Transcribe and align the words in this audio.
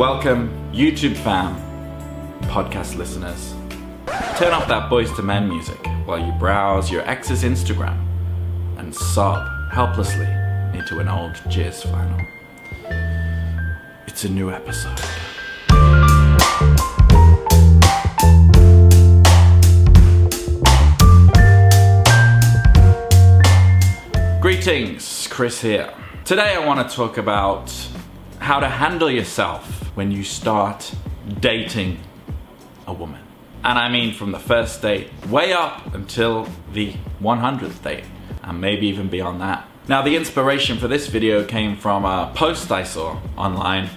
Welcome, 0.00 0.48
YouTube 0.72 1.14
fam, 1.14 1.56
podcast 2.44 2.96
listeners. 2.96 3.52
Turn 4.38 4.54
off 4.54 4.66
that 4.68 4.90
Boyz 4.90 5.14
II 5.18 5.26
Men 5.26 5.46
music 5.46 5.76
while 6.06 6.18
you 6.18 6.32
browse 6.38 6.90
your 6.90 7.06
ex's 7.06 7.42
Instagram 7.42 8.02
and 8.78 8.94
sob 8.94 9.46
helplessly 9.70 10.24
into 10.72 11.00
an 11.00 11.08
old 11.08 11.34
jizz 11.50 11.82
flannel. 11.82 12.18
It's 14.06 14.24
a 14.24 14.30
new 14.30 14.50
episode. 14.50 14.98
Greetings, 24.40 25.28
Chris 25.30 25.60
here. 25.60 25.92
Today 26.24 26.54
I 26.54 26.66
want 26.66 26.88
to 26.88 26.96
talk 26.96 27.18
about 27.18 27.70
how 28.40 28.58
to 28.58 28.68
handle 28.68 29.10
yourself 29.10 29.96
when 29.96 30.10
you 30.10 30.24
start 30.24 30.92
dating 31.40 32.00
a 32.86 32.92
woman. 32.92 33.22
And 33.62 33.78
I 33.78 33.88
mean 33.88 34.14
from 34.14 34.32
the 34.32 34.38
first 34.38 34.82
date 34.82 35.10
way 35.28 35.52
up 35.52 35.94
until 35.94 36.48
the 36.72 36.94
100th 37.22 37.82
date, 37.82 38.04
and 38.42 38.60
maybe 38.60 38.88
even 38.88 39.08
beyond 39.08 39.40
that. 39.42 39.68
Now, 39.88 40.02
the 40.02 40.16
inspiration 40.16 40.78
for 40.78 40.88
this 40.88 41.08
video 41.08 41.44
came 41.44 41.76
from 41.76 42.04
a 42.04 42.32
post 42.34 42.70
I 42.70 42.84
saw 42.84 43.18
online 43.36 43.90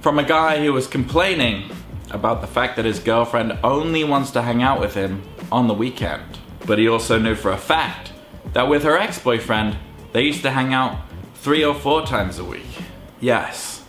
from 0.00 0.18
a 0.18 0.24
guy 0.24 0.62
who 0.62 0.72
was 0.72 0.86
complaining 0.86 1.70
about 2.10 2.40
the 2.40 2.46
fact 2.46 2.76
that 2.76 2.84
his 2.84 2.98
girlfriend 2.98 3.58
only 3.62 4.02
wants 4.02 4.30
to 4.32 4.42
hang 4.42 4.62
out 4.62 4.80
with 4.80 4.94
him 4.94 5.22
on 5.52 5.68
the 5.68 5.74
weekend. 5.74 6.38
But 6.66 6.78
he 6.78 6.88
also 6.88 7.18
knew 7.18 7.34
for 7.34 7.52
a 7.52 7.58
fact 7.58 8.12
that 8.52 8.68
with 8.68 8.82
her 8.82 8.96
ex-boyfriend, 8.96 9.76
they 10.12 10.22
used 10.22 10.42
to 10.42 10.50
hang 10.50 10.74
out 10.74 10.98
three 11.34 11.64
or 11.64 11.74
four 11.74 12.04
times 12.04 12.38
a 12.38 12.44
week. 12.44 12.66
Yes, 13.20 13.84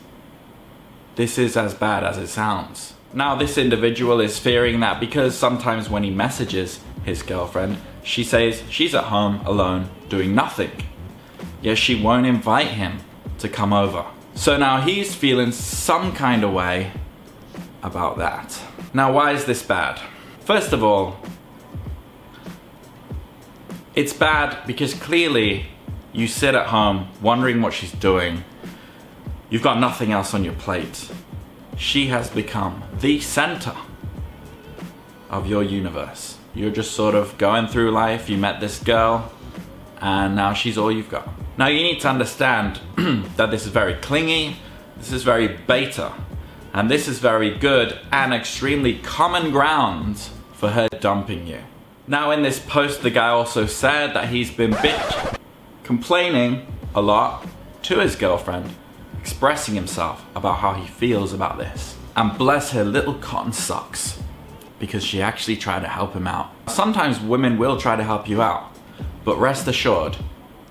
this 1.16 1.38
is 1.38 1.55
as 1.55 1.73
bad 1.73 2.03
as 2.03 2.17
it 2.17 2.27
sounds. 2.27 2.94
Now 3.13 3.35
this 3.35 3.57
individual 3.57 4.20
is 4.20 4.40
fearing 4.40 4.81
that 4.81 4.99
because 4.99 5.37
sometimes 5.37 5.90
when 5.90 6.04
he 6.04 6.12
messages 6.12 6.82
his 7.05 7.24
girlfriend, 7.24 7.77
she 8.04 8.24
says 8.24 8.63
she's 8.70 8.93
at 8.93 9.05
home 9.05 9.41
alone 9.46 9.90
doing 10.09 10.35
nothing. 10.35 10.71
Yet 11.62 11.77
she 11.77 12.02
won't 12.02 12.26
invite 12.26 12.70
him 12.70 12.99
to 13.40 13.48
come 13.48 13.71
over. 13.74 14.05
So 14.34 14.57
now 14.57 14.82
he's 14.82 15.15
feeling 15.15 15.52
some 15.52 16.13
kind 16.13 16.43
of 16.43 16.52
way 16.54 16.91
about 17.84 18.18
that. 18.18 18.59
Now 18.93 19.13
why 19.13 19.32
is 19.32 19.46
this 19.46 19.63
bad? 19.63 20.02
First 20.41 20.74
of 20.74 20.84
all, 20.84 21.18
it's 23.96 24.13
bad 24.13 24.65
because 24.65 24.93
clearly 24.93 25.68
you 26.13 26.27
sit 26.27 26.55
at 26.55 26.68
home 26.68 27.09
wondering 27.21 27.62
what 27.62 27.74
she's 27.74 27.91
doing. 27.91 28.43
You've 29.52 29.62
got 29.62 29.82
nothing 29.82 30.13
else 30.13 30.34
on 30.34 30.46
your 30.46 30.54
plate. 30.54 31.12
She 31.76 32.07
has 32.07 32.30
become 32.30 32.84
the 33.02 33.20
center 33.20 33.76
of 35.30 35.46
your 35.46 35.62
universe. 35.62 36.38
You're 36.55 36.71
just 36.71 36.91
sort 36.91 37.16
of 37.16 37.38
going 37.38 37.68
through 37.68 37.91
life, 37.91 38.30
you 38.30 38.38
met 38.38 38.62
this 38.62 38.82
girl, 38.82 39.30
and 39.99 40.38
now 40.38 40.54
she's 40.54 40.77
all 40.77 40.90
you've 40.90 41.10
got. 41.10 41.27
Now 41.58 41.68
you 41.68 41.84
need 41.84 41.99
to 41.99 42.08
understand 42.08 42.80
that 43.35 43.52
this 43.52 43.66
is 43.66 43.74
very 43.74 43.96
clingy, 43.96 44.55
this 44.96 45.12
is 45.12 45.24
very 45.24 45.49
beta, 45.49 46.13
and 46.74 46.90
this 46.90 47.10
is 47.10 47.20
very 47.20 47.54
good 47.54 47.99
and 48.10 48.34
extremely 48.34 48.99
common 48.99 49.52
grounds 49.52 50.30
for 50.54 50.70
her 50.70 50.88
dumping 51.02 51.46
you. 51.46 51.60
Now 52.08 52.32
in 52.32 52.41
this 52.41 52.60
post, 52.60 53.02
the 53.02 53.12
guy 53.12 53.27
also 53.27 53.65
said 53.65 54.13
that 54.13 54.30
he's 54.30 54.49
been 54.49 54.71
bitch 54.71 55.38
complaining 55.84 56.68
a 56.96 57.02
lot 57.02 57.46
to 57.84 57.99
his 57.99 58.15
girlfriend, 58.15 58.74
expressing 59.22 59.76
himself 59.76 60.26
about 60.36 60.58
how 60.58 60.74
he 60.74 60.88
feels 60.88 61.32
about 61.32 61.60
this. 61.60 61.96
And 62.16 62.36
bless 62.38 62.72
her 62.72 62.84
little 62.84 63.14
cotton 63.14 63.54
socks, 63.54 64.19
because 64.80 65.03
she 65.03 65.22
actually 65.22 65.58
tried 65.58 65.81
to 65.81 65.88
help 65.88 66.14
him 66.14 66.28
out. 66.28 66.50
Sometimes 66.68 67.19
women 67.19 67.58
will 67.59 67.78
try 67.78 67.96
to 67.96 68.03
help 68.03 68.28
you 68.28 68.42
out, 68.42 68.75
but 69.24 69.38
rest 69.38 69.68
assured, 69.68 70.18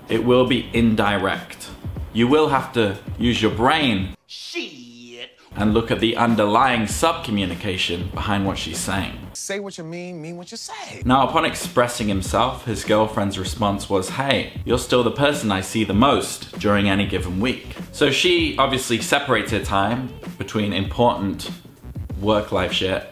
it 0.09 0.25
will 0.25 0.45
be 0.45 0.69
indirect. 0.73 1.69
You 2.11 2.27
will 2.27 2.49
have 2.49 2.73
to 2.73 2.97
use 3.17 3.41
your 3.41 3.51
brain 3.51 4.15
and 5.55 5.73
look 5.73 5.91
at 5.91 5.99
the 5.99 6.15
underlying 6.15 6.87
sub-communication 6.87 8.09
behind 8.13 8.45
what 8.45 8.57
she's 8.57 8.77
saying. 8.77 9.17
Say 9.33 9.59
what 9.59 9.77
you 9.77 9.83
mean, 9.83 10.21
mean 10.21 10.37
what 10.37 10.49
you 10.51 10.57
say. 10.57 11.01
Now, 11.03 11.27
upon 11.27 11.43
expressing 11.43 12.07
himself, 12.07 12.65
his 12.65 12.85
girlfriend's 12.85 13.37
response 13.37 13.89
was, 13.89 14.11
hey, 14.11 14.53
you're 14.63 14.79
still 14.79 15.03
the 15.03 15.11
person 15.11 15.51
I 15.51 15.61
see 15.61 15.83
the 15.83 15.93
most 15.93 16.57
during 16.59 16.89
any 16.89 17.05
given 17.05 17.41
week. 17.41 17.75
So 17.91 18.11
she 18.11 18.57
obviously 18.57 19.01
separates 19.01 19.51
her 19.51 19.63
time 19.63 20.13
between 20.37 20.71
important 20.71 21.51
work-life 22.21 22.71
shit, 22.71 23.07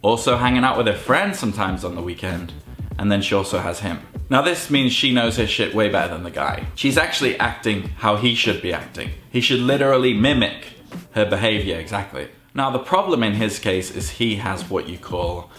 also 0.00 0.36
hanging 0.36 0.64
out 0.64 0.76
with 0.76 0.86
her 0.86 0.92
friends 0.92 1.38
sometimes 1.38 1.84
on 1.84 1.96
the 1.96 2.02
weekend, 2.02 2.52
and 2.98 3.10
then 3.10 3.20
she 3.20 3.34
also 3.34 3.58
has 3.58 3.80
him. 3.80 3.98
Now 4.30 4.42
this 4.42 4.70
means 4.70 4.92
she 4.92 5.12
knows 5.12 5.36
her 5.38 5.46
shit 5.46 5.74
way 5.74 5.88
better 5.88 6.12
than 6.12 6.22
the 6.22 6.30
guy. 6.30 6.66
She's 6.74 6.96
actually 6.96 7.38
acting 7.38 7.88
how 7.98 8.16
he 8.16 8.34
should 8.34 8.62
be 8.62 8.72
acting. 8.72 9.10
He 9.30 9.40
should 9.40 9.60
literally 9.60 10.14
mimic 10.14 10.66
her 11.12 11.24
behavior 11.24 11.78
exactly. 11.78 12.28
Now 12.54 12.70
the 12.70 12.78
problem 12.78 13.22
in 13.22 13.34
his 13.34 13.58
case 13.58 13.90
is 13.90 14.10
he 14.10 14.36
has 14.36 14.68
what 14.68 14.88
you 14.88 14.98
call 14.98 15.50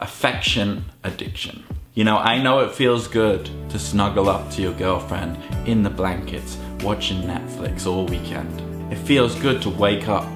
affection 0.00 0.84
addiction. 1.02 1.64
You 1.94 2.04
know, 2.04 2.18
I 2.18 2.42
know 2.42 2.60
it 2.60 2.72
feels 2.72 3.06
good 3.08 3.50
to 3.70 3.78
snuggle 3.78 4.28
up 4.28 4.50
to 4.52 4.62
your 4.62 4.72
girlfriend 4.72 5.38
in 5.66 5.82
the 5.82 5.90
blankets 5.90 6.56
watching 6.82 7.22
Netflix 7.22 7.86
all 7.86 8.06
weekend. 8.06 8.92
It 8.92 8.96
feels 8.96 9.34
good 9.36 9.62
to 9.62 9.70
wake 9.70 10.08
up 10.08 10.26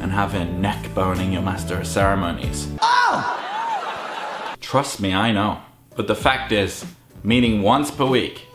and 0.00 0.12
have 0.12 0.32
her 0.32 0.44
neck 0.44 0.94
boning 0.94 1.32
your 1.32 1.42
master 1.42 1.78
of 1.78 1.86
ceremonies. 1.86 2.68
Oh! 2.82 4.56
Trust 4.60 5.00
me, 5.00 5.14
I 5.14 5.32
know. 5.32 5.60
But 5.94 6.06
the 6.06 6.14
fact 6.14 6.52
is, 6.52 6.84
meeting 7.22 7.62
once 7.62 7.90
per 7.90 8.04
week 8.04 8.46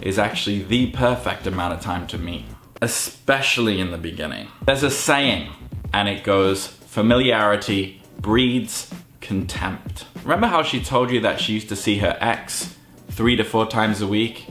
is 0.00 0.18
actually 0.18 0.62
the 0.62 0.90
perfect 0.90 1.46
amount 1.46 1.74
of 1.74 1.80
time 1.80 2.06
to 2.08 2.18
meet 2.18 2.44
especially 2.80 3.80
in 3.80 3.90
the 3.90 3.98
beginning. 3.98 4.48
There's 4.66 4.82
a 4.82 4.90
saying, 4.90 5.50
and 5.92 6.08
it 6.08 6.24
goes, 6.24 6.66
familiarity 6.66 8.02
breeds 8.20 8.92
contempt. 9.20 10.06
Remember 10.22 10.46
how 10.46 10.62
she 10.62 10.82
told 10.82 11.10
you 11.10 11.20
that 11.20 11.40
she 11.40 11.52
used 11.52 11.68
to 11.68 11.76
see 11.76 11.98
her 11.98 12.16
ex 12.20 12.76
three 13.10 13.36
to 13.36 13.44
four 13.44 13.66
times 13.66 14.00
a 14.00 14.06
week, 14.06 14.46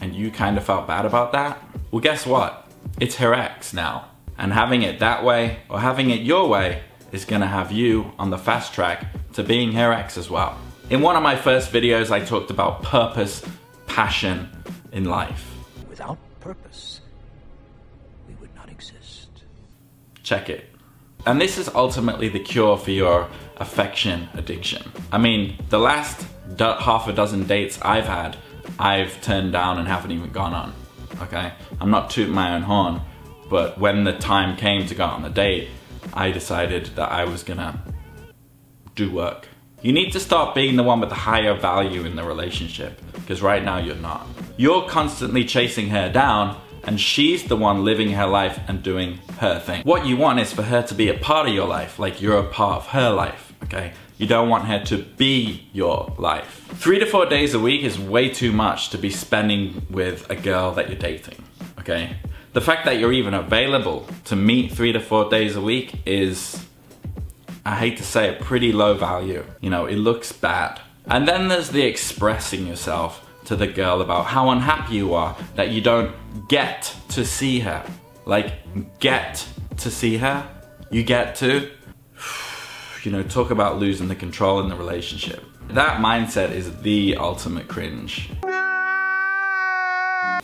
and 0.00 0.14
you 0.14 0.30
kind 0.30 0.56
of 0.56 0.64
felt 0.64 0.86
bad 0.86 1.04
about 1.04 1.32
that? 1.32 1.62
Well, 1.90 2.00
guess 2.00 2.26
what? 2.26 2.66
It's 2.98 3.16
her 3.16 3.34
ex 3.34 3.72
now. 3.72 4.06
And 4.38 4.52
having 4.52 4.82
it 4.82 5.00
that 5.00 5.22
way, 5.22 5.60
or 5.68 5.80
having 5.80 6.10
it 6.10 6.22
your 6.22 6.48
way, 6.48 6.82
is 7.12 7.24
gonna 7.24 7.46
have 7.46 7.70
you 7.70 8.12
on 8.18 8.30
the 8.30 8.38
fast 8.38 8.72
track 8.72 9.06
to 9.34 9.42
being 9.42 9.72
her 9.72 9.92
ex 9.92 10.16
as 10.16 10.30
well. 10.30 10.58
In 10.88 11.02
one 11.02 11.14
of 11.14 11.22
my 11.22 11.36
first 11.36 11.72
videos, 11.72 12.10
I 12.10 12.20
talked 12.20 12.50
about 12.50 12.82
purpose, 12.82 13.44
passion 13.86 14.48
in 14.90 15.04
life. 15.04 15.54
Without 15.88 16.18
purpose, 16.40 16.89
Check 20.30 20.48
it. 20.48 20.64
And 21.26 21.40
this 21.40 21.58
is 21.58 21.68
ultimately 21.74 22.28
the 22.28 22.38
cure 22.38 22.76
for 22.76 22.92
your 22.92 23.28
affection 23.56 24.28
addiction. 24.34 24.92
I 25.10 25.18
mean, 25.18 25.56
the 25.70 25.80
last 25.80 26.24
half 26.56 27.08
a 27.08 27.12
dozen 27.12 27.48
dates 27.48 27.80
I've 27.82 28.06
had, 28.06 28.36
I've 28.78 29.20
turned 29.22 29.50
down 29.50 29.78
and 29.78 29.88
haven't 29.88 30.12
even 30.12 30.30
gone 30.30 30.54
on, 30.54 30.72
okay? 31.20 31.52
I'm 31.80 31.90
not 31.90 32.10
tooting 32.10 32.32
my 32.32 32.54
own 32.54 32.62
horn, 32.62 33.00
but 33.48 33.80
when 33.80 34.04
the 34.04 34.12
time 34.12 34.56
came 34.56 34.86
to 34.86 34.94
go 34.94 35.04
on 35.04 35.22
the 35.22 35.30
date, 35.30 35.68
I 36.14 36.30
decided 36.30 36.86
that 36.94 37.10
I 37.10 37.24
was 37.24 37.42
gonna 37.42 37.82
do 38.94 39.10
work. 39.10 39.48
You 39.82 39.92
need 39.92 40.12
to 40.12 40.20
start 40.20 40.54
being 40.54 40.76
the 40.76 40.84
one 40.84 41.00
with 41.00 41.08
the 41.08 41.16
higher 41.16 41.54
value 41.54 42.04
in 42.04 42.14
the 42.14 42.22
relationship, 42.22 43.00
because 43.14 43.42
right 43.42 43.64
now 43.64 43.78
you're 43.78 43.96
not. 43.96 44.28
You're 44.56 44.88
constantly 44.88 45.44
chasing 45.44 45.88
her 45.88 46.08
down 46.08 46.56
and 46.84 47.00
she's 47.00 47.44
the 47.44 47.56
one 47.56 47.84
living 47.84 48.12
her 48.12 48.26
life 48.26 48.58
and 48.68 48.82
doing 48.82 49.18
her 49.38 49.58
thing. 49.58 49.82
What 49.84 50.06
you 50.06 50.16
want 50.16 50.40
is 50.40 50.52
for 50.52 50.62
her 50.62 50.82
to 50.82 50.94
be 50.94 51.08
a 51.08 51.14
part 51.14 51.48
of 51.48 51.54
your 51.54 51.66
life, 51.66 51.98
like 51.98 52.20
you're 52.20 52.38
a 52.38 52.48
part 52.48 52.76
of 52.76 52.86
her 52.88 53.10
life, 53.10 53.52
okay? 53.64 53.92
You 54.18 54.26
don't 54.26 54.48
want 54.48 54.66
her 54.66 54.84
to 54.84 54.98
be 54.98 55.68
your 55.72 56.12
life. 56.18 56.66
Three 56.74 56.98
to 56.98 57.06
four 57.06 57.26
days 57.26 57.54
a 57.54 57.58
week 57.58 57.82
is 57.82 57.98
way 57.98 58.28
too 58.28 58.52
much 58.52 58.90
to 58.90 58.98
be 58.98 59.10
spending 59.10 59.86
with 59.90 60.28
a 60.30 60.36
girl 60.36 60.72
that 60.72 60.88
you're 60.88 60.98
dating, 60.98 61.42
okay? 61.78 62.16
The 62.52 62.60
fact 62.60 62.84
that 62.84 62.98
you're 62.98 63.12
even 63.12 63.32
available 63.32 64.06
to 64.24 64.36
meet 64.36 64.72
three 64.72 64.92
to 64.92 65.00
four 65.00 65.30
days 65.30 65.56
a 65.56 65.60
week 65.60 66.00
is, 66.04 66.66
I 67.64 67.76
hate 67.76 67.96
to 67.98 68.02
say 68.02 68.28
it, 68.28 68.40
pretty 68.40 68.72
low 68.72 68.94
value. 68.94 69.44
You 69.60 69.70
know, 69.70 69.86
it 69.86 69.96
looks 69.96 70.32
bad. 70.32 70.80
And 71.06 71.26
then 71.26 71.48
there's 71.48 71.70
the 71.70 71.82
expressing 71.82 72.66
yourself 72.66 73.24
to 73.50 73.56
the 73.56 73.66
girl 73.66 74.00
about 74.00 74.26
how 74.26 74.50
unhappy 74.50 74.94
you 74.94 75.12
are 75.12 75.36
that 75.56 75.70
you 75.70 75.80
don't 75.80 76.14
get 76.48 76.94
to 77.08 77.24
see 77.24 77.58
her. 77.58 77.84
Like, 78.24 78.52
get 79.00 79.44
to 79.78 79.90
see 79.90 80.18
her. 80.18 80.48
You 80.90 81.02
get 81.02 81.34
to. 81.36 81.68
You 83.02 83.10
know, 83.10 83.22
talk 83.22 83.50
about 83.50 83.78
losing 83.78 84.08
the 84.08 84.14
control 84.14 84.60
in 84.60 84.68
the 84.68 84.76
relationship. 84.76 85.42
That 85.70 86.02
mindset 86.02 86.50
is 86.50 86.82
the 86.82 87.16
ultimate 87.16 87.66
cringe. 87.66 88.28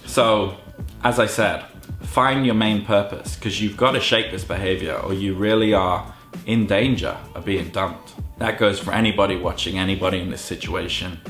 So, 0.06 0.56
as 1.04 1.18
I 1.18 1.26
said, 1.26 1.66
find 2.00 2.46
your 2.46 2.54
main 2.54 2.82
purpose 2.86 3.34
because 3.34 3.60
you've 3.60 3.76
got 3.76 3.90
to 3.90 4.00
shake 4.00 4.30
this 4.30 4.42
behavior 4.42 4.94
or 4.94 5.12
you 5.12 5.34
really 5.34 5.74
are 5.74 6.14
in 6.46 6.66
danger 6.66 7.14
of 7.34 7.44
being 7.44 7.68
dumped. 7.68 8.14
That 8.38 8.58
goes 8.58 8.78
for 8.78 8.94
anybody 8.94 9.36
watching, 9.36 9.78
anybody 9.78 10.18
in 10.20 10.30
this 10.30 10.40
situation 10.40 11.20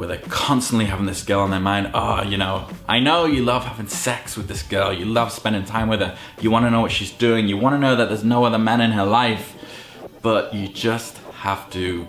where 0.00 0.08
they're 0.08 0.28
constantly 0.30 0.86
having 0.86 1.04
this 1.04 1.22
girl 1.22 1.44
in 1.44 1.50
their 1.50 1.60
mind. 1.60 1.90
Oh, 1.92 2.22
you 2.22 2.38
know, 2.38 2.66
I 2.88 3.00
know 3.00 3.26
you 3.26 3.44
love 3.44 3.66
having 3.66 3.86
sex 3.86 4.34
with 4.34 4.48
this 4.48 4.62
girl. 4.62 4.90
You 4.90 5.04
love 5.04 5.30
spending 5.30 5.66
time 5.66 5.90
with 5.90 6.00
her. 6.00 6.16
You 6.40 6.50
want 6.50 6.64
to 6.64 6.70
know 6.70 6.80
what 6.80 6.90
she's 6.90 7.10
doing. 7.10 7.48
You 7.48 7.58
want 7.58 7.74
to 7.74 7.78
know 7.78 7.94
that 7.96 8.08
there's 8.08 8.24
no 8.24 8.44
other 8.44 8.56
man 8.56 8.80
in 8.80 8.92
her 8.92 9.04
life. 9.04 9.54
But 10.22 10.54
you 10.54 10.68
just 10.68 11.18
have 11.34 11.70
to 11.72 12.08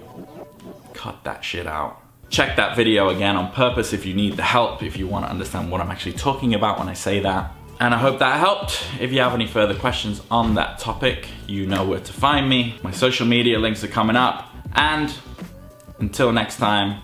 cut 0.93 1.21
that 1.25 1.43
shit 1.43 1.67
out. 1.67 2.01
Check 2.29 2.55
that 2.55 2.77
video 2.77 3.09
again 3.09 3.35
on 3.35 3.51
purpose 3.51 3.91
if 3.91 4.05
you 4.05 4.13
need 4.13 4.37
the 4.37 4.43
help, 4.43 4.81
if 4.83 4.95
you 4.95 5.05
want 5.05 5.25
to 5.25 5.29
understand 5.29 5.69
what 5.69 5.81
I'm 5.81 5.91
actually 5.91 6.13
talking 6.13 6.53
about 6.53 6.79
when 6.79 6.87
I 6.87 6.93
say 6.93 7.19
that. 7.19 7.51
And 7.81 7.93
I 7.93 7.97
hope 7.97 8.19
that 8.19 8.39
helped. 8.39 8.81
If 9.01 9.11
you 9.11 9.19
have 9.19 9.33
any 9.33 9.47
further 9.47 9.75
questions 9.75 10.21
on 10.31 10.53
that 10.53 10.79
topic, 10.79 11.27
you 11.45 11.67
know 11.67 11.83
where 11.83 11.99
to 11.99 12.13
find 12.13 12.47
me. 12.47 12.79
My 12.83 12.91
social 12.91 13.27
media 13.27 13.59
links 13.59 13.83
are 13.83 13.89
coming 13.89 14.15
up. 14.15 14.47
And 14.75 15.13
until 15.99 16.31
next 16.31 16.55
time, 16.55 17.01